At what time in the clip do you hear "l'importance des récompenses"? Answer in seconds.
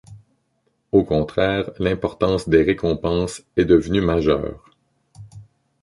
1.77-3.43